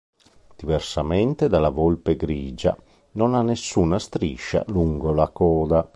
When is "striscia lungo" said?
3.99-5.13